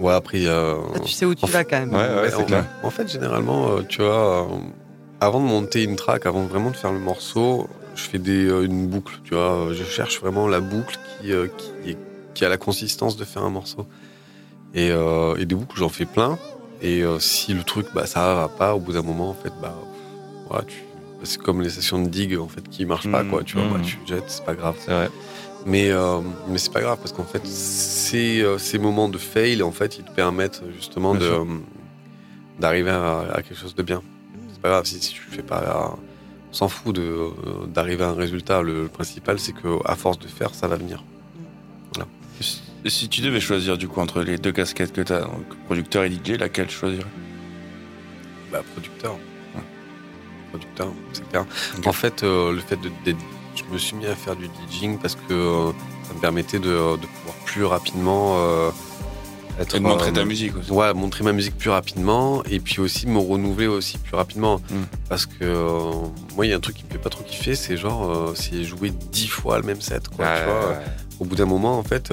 [0.00, 0.74] Ouais, après, il y a.
[0.94, 1.92] Ah, tu sais où tu vas quand même.
[1.92, 2.64] Ouais, ouais, Ouais, c'est en, clair.
[2.82, 4.46] en fait, généralement, euh, tu vois, euh,
[5.20, 8.64] avant de monter une track, avant vraiment de faire le morceau, je fais des, euh,
[8.64, 9.52] une boucle, tu vois.
[9.68, 11.48] euh, Je cherche vraiment la boucle qui, euh,
[12.34, 13.86] qui a la consistance de faire un morceau.
[14.74, 16.38] Et, euh, et des boucles, j'en fais plein.
[16.82, 19.52] Et euh, si le truc, bah, ça va pas, au bout d'un moment, en fait,
[19.60, 19.74] bah,
[20.48, 20.76] voilà, tu,
[21.24, 23.30] c'est comme les sessions de digue, en fait, qui marchent pas, Mhm.
[23.30, 23.42] quoi.
[23.44, 23.72] Tu vois, Mhm.
[23.74, 24.76] bah, tu jettes, c'est pas grave.
[24.78, 25.10] C'est vrai.
[25.66, 29.62] Mais, euh, mais c'est pas grave parce qu'en fait, ces, euh, ces moments de fail,
[29.62, 31.40] en fait, ils te permettent justement Bien de, sûr.
[31.42, 31.44] euh,
[32.58, 34.00] d'arriver à, à quelque chose de bien.
[34.52, 35.94] C'est pas grave si, si tu fais pas.
[36.50, 37.28] On s'en fout de,
[37.66, 38.62] d'arriver à un résultat.
[38.62, 41.04] Le, principal, c'est que à force de faire, ça va venir.
[42.86, 46.04] Si tu devais choisir du coup entre les deux casquettes que tu as, donc producteur
[46.04, 47.04] et DJ, laquelle tu choisirais?
[48.50, 49.12] Bah, producteur.
[49.54, 49.62] Ouais.
[50.48, 51.44] Producteur, c'est clair.
[51.84, 52.90] En fait, euh, le fait de,
[53.54, 55.72] je me suis mis à faire du DJing parce que euh,
[56.08, 58.70] ça me permettait de, de pouvoir plus rapidement euh,
[59.60, 59.76] être.
[59.76, 60.70] Et de montrer ta musique aussi.
[60.72, 64.58] Ouais, montrer ma musique plus rapidement et puis aussi me renouveler aussi plus rapidement.
[64.70, 64.74] Mm.
[65.10, 65.92] Parce que
[66.34, 68.64] moi, il y a un truc qui me fait pas trop kiffer, c'est genre, c'est
[68.64, 70.08] jouer dix fois le même set.
[70.08, 70.78] Quoi, tu vois.
[71.20, 72.10] Au bout d'un moment, en fait,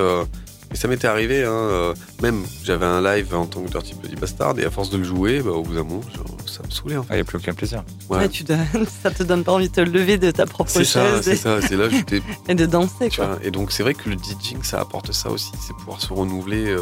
[0.71, 4.15] et ça m'était arrivé, hein, euh, même j'avais un live en tant que Dirty Bloody
[4.15, 6.69] Bastard et à force de le jouer, bah, au bout d'un moment, genre, ça me
[6.71, 6.97] saoulait.
[6.97, 7.13] En fait.
[7.13, 7.83] Il n'y a plus aucun plaisir.
[8.09, 8.17] Ouais.
[8.19, 8.65] Ouais, tu donnes-
[9.03, 11.31] ça te donne pas envie de te lever de ta propre C'est ça, chaise c'est
[11.33, 12.21] et, ça, c'est là j'étais.
[12.49, 13.09] et de danser.
[13.09, 13.27] tu Quoi.
[13.27, 13.39] vois.
[13.43, 16.67] Et donc c'est vrai que le DJing ça apporte ça aussi, c'est pouvoir se renouveler,
[16.67, 16.81] euh,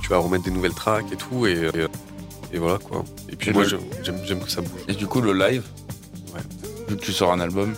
[0.00, 3.04] tu vas remettre des nouvelles tracks et tout, et, et, et voilà quoi.
[3.30, 4.80] Et puis Et moi le- j'aime- j'aime j'aime que ça bouge.
[4.88, 5.62] Et du coup, le live,
[6.34, 6.40] Ouais.
[6.88, 7.74] vu que tu sors un album,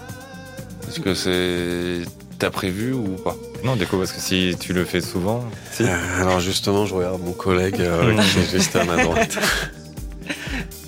[0.88, 2.02] est-ce que c'est.
[2.38, 3.36] T'as prévu ou pas?
[3.64, 5.84] Non, du coup, parce que si tu le fais souvent, si.
[5.84, 9.38] Euh, Alors justement, je regarde mon collègue euh, qui est juste à ma droite.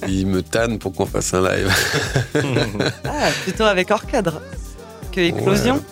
[0.08, 1.72] Il me tanne pour qu'on fasse un live.
[3.04, 4.40] Ah, plutôt avec hors cadre
[5.10, 5.82] que éclosion.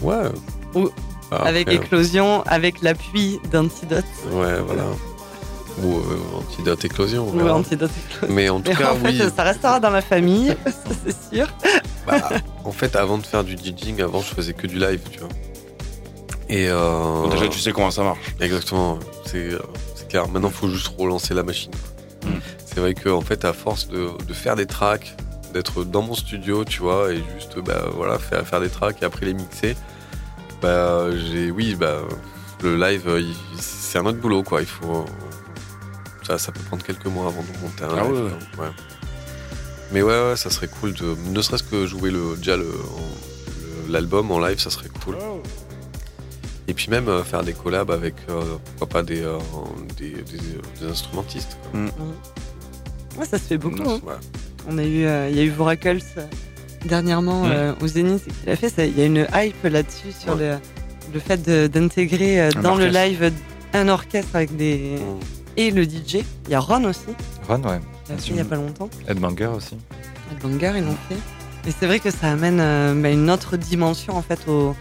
[0.00, 0.14] Ouais.
[0.74, 0.88] Ou
[1.30, 4.04] Après, avec éclosion, avec l'appui d'antidote.
[4.32, 4.84] Ouais, voilà.
[5.82, 7.28] Ou euh, antidote éclosion.
[7.34, 8.34] on Ou antidote éclosion.
[8.34, 9.22] Mais en tout Mais cas, en fait, oui.
[9.36, 10.72] ça restera dans la famille, ça,
[11.04, 11.46] c'est sûr.
[12.06, 12.28] Bah,
[12.64, 15.28] en fait, avant de faire du DJing, avant, je faisais que du live, tu vois.
[16.54, 18.20] Et euh, Déjà, tu sais comment ça marche.
[18.40, 19.58] Exactement, c'est euh,
[20.08, 20.28] clair.
[20.28, 21.72] Maintenant, il faut juste relancer la machine.
[22.24, 22.28] Mm.
[22.64, 25.16] C'est vrai que en fait, à force de, de faire des tracks,
[25.52, 29.04] d'être dans mon studio, tu vois, et juste bah, voilà, faire, faire des tracks et
[29.04, 29.74] après les mixer,
[30.62, 31.98] bah, j'ai, oui, bah,
[32.62, 33.22] le live, euh,
[33.58, 34.60] c'est un autre boulot, quoi.
[34.60, 35.04] Il faut,
[36.24, 38.14] ça, ça peut prendre quelques mois avant de monter un Ah live.
[38.58, 38.64] ouais.
[38.64, 38.70] Ouais.
[39.92, 42.72] Mais ouais, ouais, ça serait cool de, ne serait-ce que jouer le, déjà le-
[43.88, 45.16] l'album en live, ça serait cool.
[46.68, 48.42] Et puis même euh, faire des collabs avec, euh,
[48.76, 49.38] pourquoi pas, des, euh,
[49.98, 51.56] des, des- des instrumentistes.
[51.70, 51.80] quoi.
[53.18, 53.82] Ouais, ça se fait beaucoup.
[53.88, 54.00] hein.
[54.04, 54.14] Ouais.
[54.68, 56.00] On a eu, euh, il y a eu Voracles
[56.86, 57.50] dernièrement Mm.
[57.52, 58.72] euh, au Zénith qu'il a fait.
[58.88, 60.52] Il y a une hype là-dessus sur Ouais.
[60.52, 63.30] le, le fait d'intégrer euh, dans le live
[63.74, 65.20] un orchestre avec des Mm.
[65.58, 66.24] et le DJ.
[66.46, 67.00] Il y a Ron aussi,
[67.48, 67.78] Ron, ouais.
[68.08, 68.88] il a fait il y a pas longtemps.
[69.08, 69.76] Ed Banger aussi.
[70.32, 71.68] Ed Banger, ils l'ont fait.
[71.68, 74.74] Et c'est vrai que ça amène euh, bah, une autre dimension en fait au,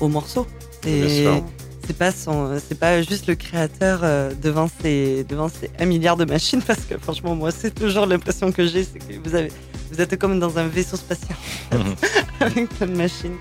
[0.00, 0.46] au morceau.
[0.82, 6.16] C'est pas son, c'est pas juste le créateur euh, devant ses devant ses un milliard
[6.16, 9.50] de machines parce que franchement moi c'est toujours l'impression que j'ai c'est que vous avez
[9.90, 11.36] vous êtes comme dans un vaisseau spatial
[12.40, 13.36] avec plein de machines.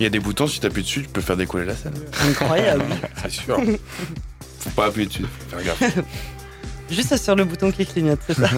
[0.00, 1.94] Il y a des boutons, si tu appuies dessus, tu peux faire décoller la scène.
[2.26, 2.84] Incroyable.
[3.22, 3.60] C'est sûr.
[4.58, 5.22] Faut pas appuyer dessus.
[5.22, 5.98] faut Faire gaffe.
[6.90, 8.50] Juste sur le bouton qui clignote, c'est ça.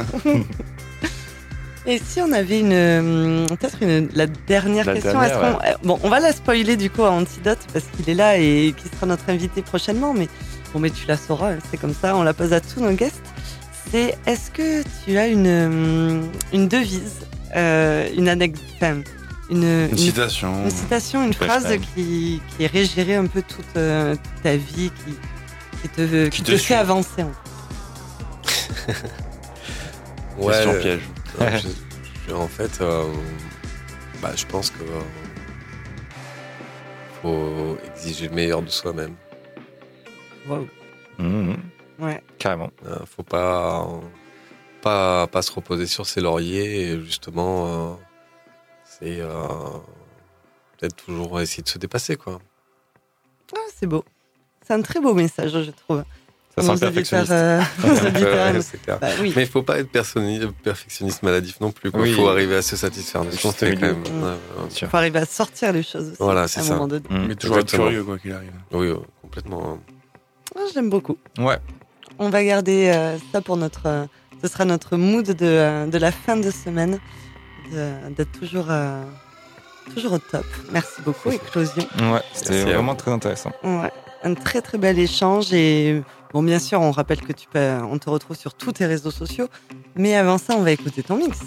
[1.86, 5.98] Et si on avait une, hum, peut-être une, la dernière La question, dernière, euh, bon,
[6.02, 9.04] on va la spoiler du coup à Antidote parce qu'il est là et qui sera
[9.06, 10.28] notre invité prochainement, mais
[10.72, 12.92] bon, mais tu la sauras, hein, c'est comme ça, on la pose à tous nos
[12.92, 13.20] guests.
[13.92, 19.04] C'est est-ce que tu as une, hum, une devise, euh, une anecdote, une,
[19.50, 20.64] Une une- citation.
[20.64, 25.14] une citation, une phrase qui, qui régirait un peu toute, euh, toute ta vie, qui,
[25.82, 27.22] qui te, qui Qui te, te fait avancer.
[27.22, 28.94] en fait.
[30.46, 30.80] Question Ouais.
[30.80, 31.00] piège.
[31.38, 33.04] Je- en fait, euh,
[34.22, 35.00] bah, je pense que euh,
[37.22, 39.14] faut exiger le meilleur de soi-même.
[40.48, 40.68] Waouh.
[41.18, 41.56] Mhm.
[41.98, 42.22] Ouais.
[42.38, 42.70] Carrément.
[42.86, 43.86] Euh, faut pas,
[44.82, 47.94] pas pas se reposer sur ses lauriers et justement, euh,
[48.84, 49.48] c'est euh,
[50.78, 52.40] peut-être toujours essayer de se dépasser quoi.
[53.54, 54.04] Ah, c'est beau.
[54.66, 56.04] C'est un très beau message, je trouve.
[56.56, 57.32] Ça sent perfectionniste.
[57.32, 58.98] euh, Ouais, clair.
[59.00, 59.32] bah oui.
[59.34, 59.90] Mais il faut pas être
[60.62, 61.90] perfectionniste maladif non plus.
[61.92, 62.12] Il Oui.
[62.14, 63.54] faut arriver à se satisfaire choses.
[63.60, 64.22] Mm.
[64.22, 64.88] ouais, sûr.
[64.88, 66.16] faut arriver à sortir les choses aussi.
[66.20, 66.76] Voilà, c'est ça.
[66.76, 67.26] Mhm.
[67.28, 68.52] Mais toujours être curieux, quoi qu'il arrive.
[68.72, 68.88] Oui,
[69.22, 69.78] complètement.
[70.56, 71.16] Ah, J'aime beaucoup.
[71.38, 71.58] Ouais.
[72.20, 73.86] On va garder euh, ça pour notre.
[73.86, 74.04] euh,
[74.42, 77.00] ce sera notre mood de, de la fin de semaine.
[77.72, 79.02] de- D'être toujours, euh,
[79.94, 80.44] toujours au top.
[80.70, 81.82] Merci beaucoup, Éclosion.
[81.98, 83.50] Ouais, c'était vraiment très intéressant.
[83.64, 83.90] Ouais,
[84.22, 86.02] un très très bel échange et
[86.34, 89.10] bon bien sûr on rappelle que tu peux, on te retrouve sur tous tes réseaux
[89.10, 89.48] sociaux,
[89.94, 91.38] mais avant ça on va écouter ton mix.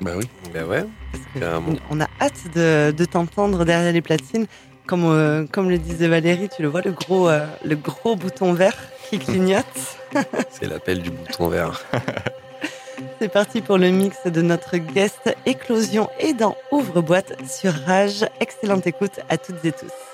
[0.00, 0.28] Bah oui.
[0.52, 0.84] Ben ouais.
[1.12, 1.72] Parce que Carrément.
[1.90, 4.46] on a hâte de, de t'entendre derrière les platines.
[4.86, 8.52] Comme, euh, comme le disait Valérie, tu le vois, le gros, euh, le gros bouton
[8.52, 8.76] vert
[9.08, 9.64] qui clignote.
[10.50, 11.82] C'est l'appel du bouton vert.
[13.18, 18.26] C'est parti pour le mix de notre guest Éclosion et dans Ouvre-boîte sur Rage.
[18.40, 20.13] Excellente écoute à toutes et tous.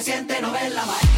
[0.00, 1.09] que siente novela maestra.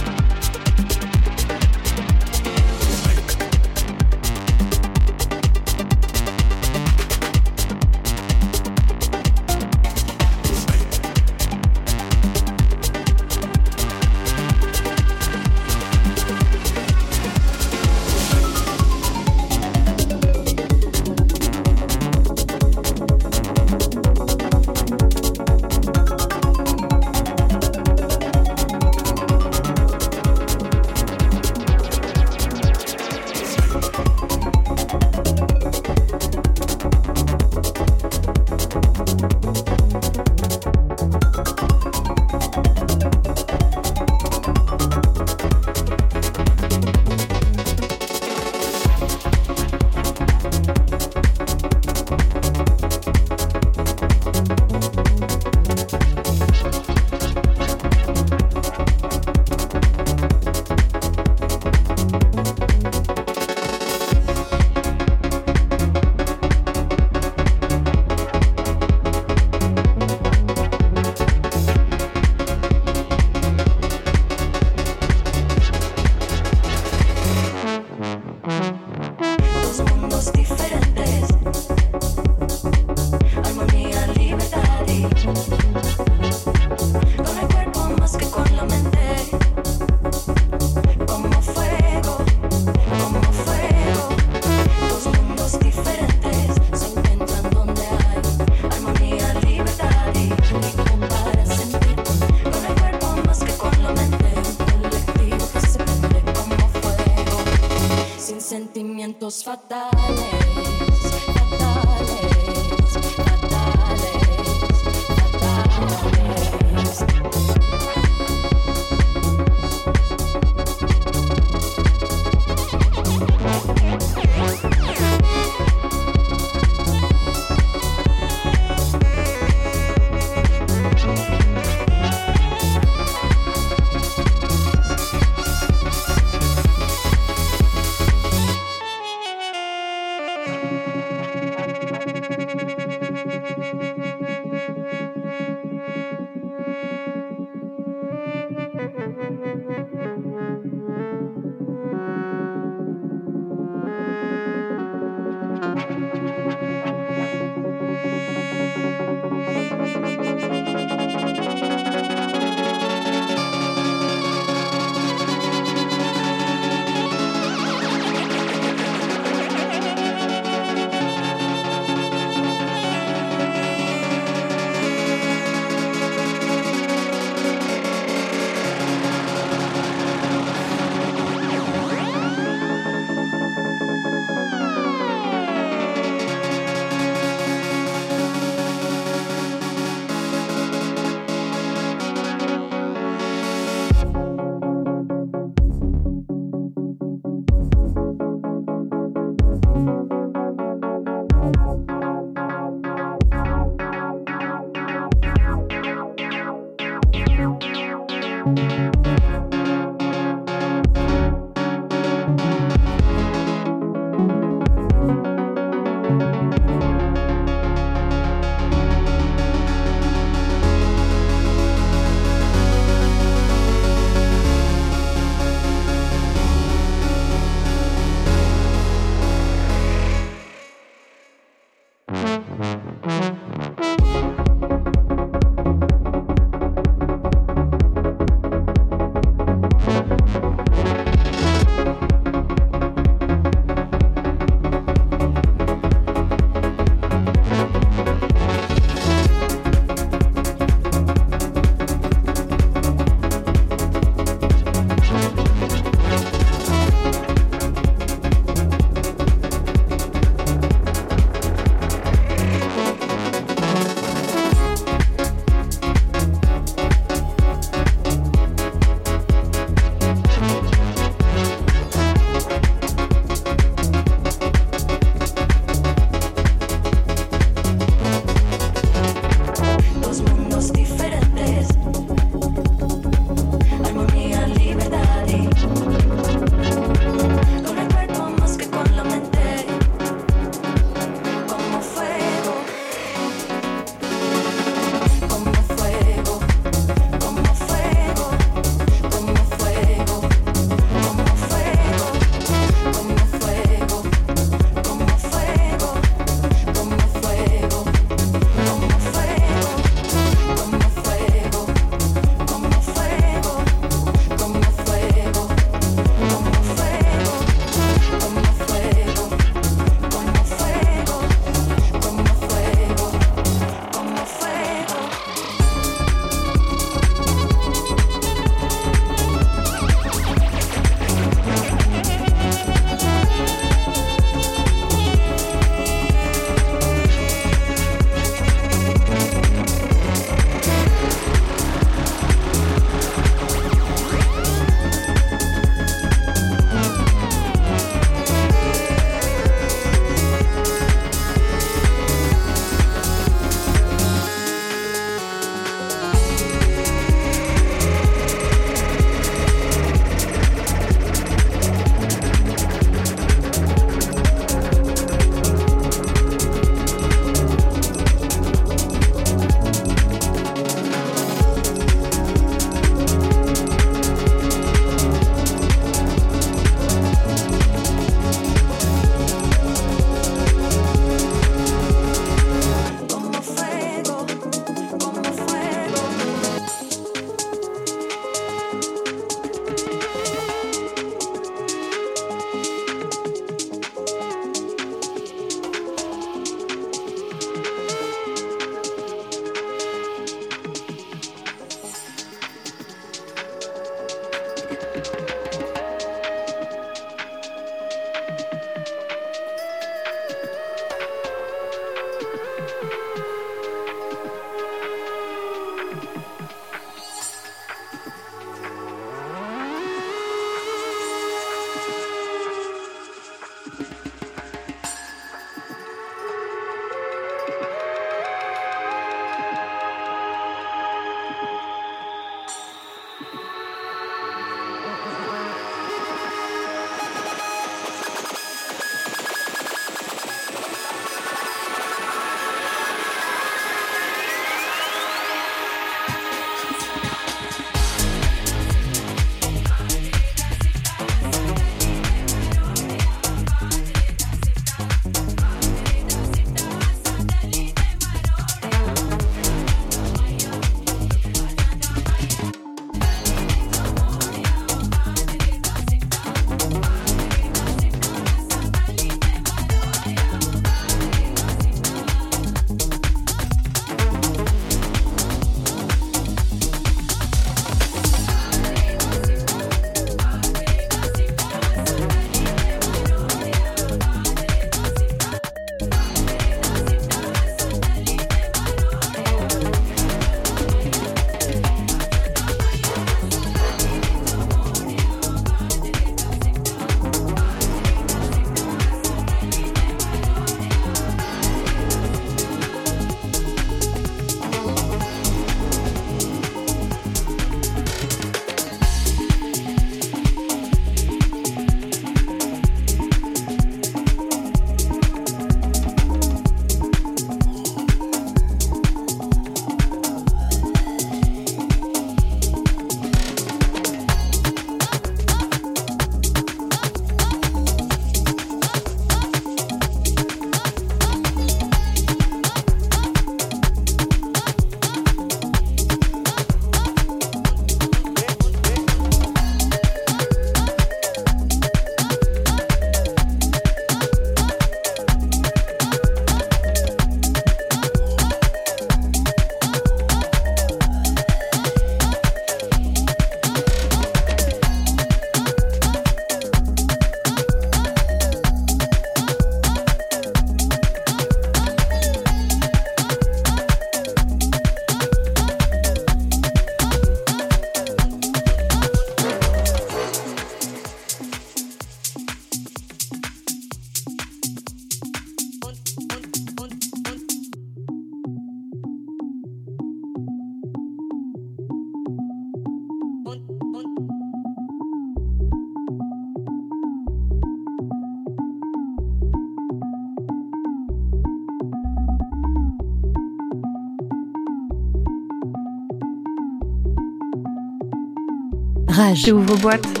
[599.21, 599.25] Rage.
[599.25, 600.00] C'est ouvre-boîte.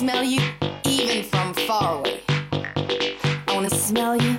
[0.00, 0.40] Smell you
[0.86, 2.22] even from far away.
[2.30, 4.34] I wanna smell you.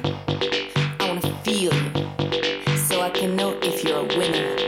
[0.99, 2.78] I wanna feel you.
[2.88, 4.62] So I can know if you're a winner,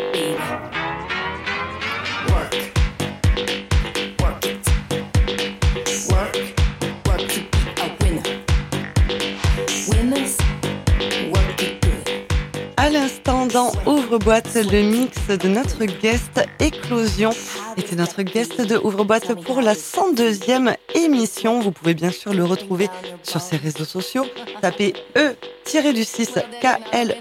[12.93, 17.31] l'instant, dans Ouvre-boîte, le mix de notre guest Éclosion.
[17.75, 20.75] Était notre guest de Ouvre-boîte pour la 102e
[21.14, 21.59] émission.
[21.59, 22.89] Vous pouvez bien sûr le retrouver
[23.22, 24.26] sur ses réseaux sociaux.
[24.61, 27.20] Tapez E-du-6 K-L-O-Z-I-O-N.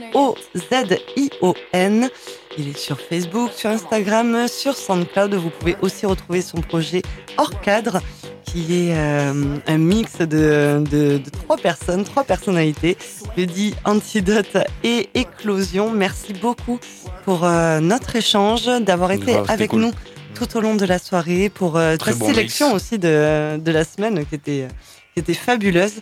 [2.59, 5.35] Il est sur Facebook, sur Instagram, sur SoundCloud.
[5.35, 7.03] Vous pouvez aussi retrouver son projet
[7.37, 8.01] Hors Cadre,
[8.45, 12.97] qui est euh, un mix de, de, de trois personnes, trois personnalités.
[13.37, 15.91] Le dit Antidote et Éclosion.
[15.91, 16.79] Merci beaucoup
[17.25, 19.81] pour euh, notre échange, d'avoir été Grave, c'était avec cool.
[19.83, 19.93] nous
[20.47, 22.77] tout au long de la soirée pour euh, Très ta bon sélection mix.
[22.83, 24.69] aussi de, de la semaine qui était,
[25.15, 25.95] qui était fabuleuse.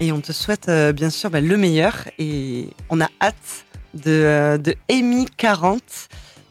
[0.00, 3.64] Et on te souhaite euh, bien sûr bah, le meilleur et on a hâte
[3.94, 5.80] de, euh, de Amy 40,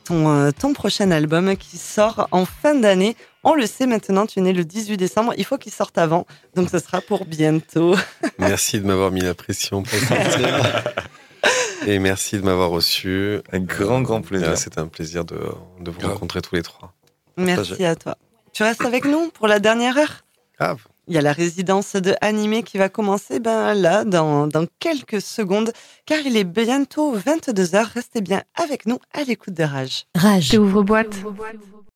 [0.06, 3.16] ton, euh, ton prochain album qui sort en fin d'année.
[3.44, 6.26] On le sait maintenant, tu es né le 18 décembre, il faut qu'il sorte avant,
[6.56, 7.96] donc ce sera pour bientôt.
[8.40, 10.84] Merci de m'avoir mis la pression pour sortir.
[11.86, 13.40] Et merci de m'avoir reçu.
[13.50, 14.52] Avec grand, grand plaisir.
[14.52, 15.36] Euh, C'était un plaisir de,
[15.82, 16.14] de vous Grave.
[16.14, 16.94] rencontrer tous les trois.
[17.38, 18.18] Merci à toi.
[18.52, 20.24] Tu restes avec nous pour la dernière heure?
[20.60, 20.84] Grave.
[21.08, 25.22] Il y a la résidence de animé qui va commencer ben, là, dans, dans quelques
[25.22, 25.74] secondes,
[26.06, 27.94] car il est bientôt 22h.
[27.94, 30.06] Restez bien avec nous à l'écoute de Rage.
[30.16, 30.50] Rage.
[30.52, 31.16] C'est ouvre-boîte.